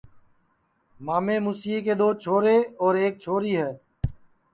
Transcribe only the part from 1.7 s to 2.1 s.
جے دو